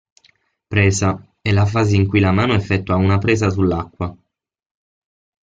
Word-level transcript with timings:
Presa: 0.71 1.35
è 1.41 1.51
la 1.51 1.67
fase 1.67 1.95
in 1.95 2.07
cui 2.07 2.19
la 2.21 2.31
mano 2.31 2.55
effettua 2.55 2.95
una 2.95 3.19
presa 3.19 3.49
sull'acqua. 3.51 4.17